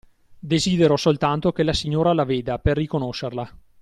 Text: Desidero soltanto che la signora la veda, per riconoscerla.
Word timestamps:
Desidero 0.39 0.97
soltanto 0.97 1.51
che 1.51 1.61
la 1.61 1.73
signora 1.73 2.11
la 2.13 2.23
veda, 2.23 2.57
per 2.57 2.75
riconoscerla. 2.75 3.47